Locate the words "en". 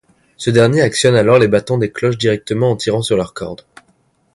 2.71-2.75